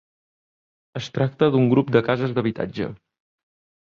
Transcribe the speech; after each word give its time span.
Es 1.01 1.09
tracta 1.17 1.49
d'un 1.55 1.69
grup 1.75 1.93
de 1.97 2.03
cases 2.11 2.33
d'habitatge. 2.39 2.89